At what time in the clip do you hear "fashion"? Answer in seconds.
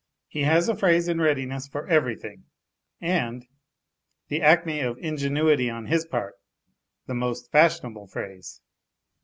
7.51-7.91